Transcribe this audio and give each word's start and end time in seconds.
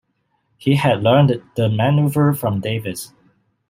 He 0.57 0.77
had 0.77 1.03
learned 1.03 1.43
the 1.55 1.69
maneuver 1.69 2.33
from 2.33 2.59
Davis. 2.59 3.13